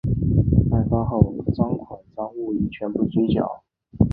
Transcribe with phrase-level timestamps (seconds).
[0.71, 1.21] 案发后
[1.53, 3.63] 赃款赃物已全部追缴。